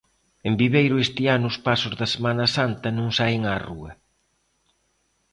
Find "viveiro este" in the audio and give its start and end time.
0.61-1.23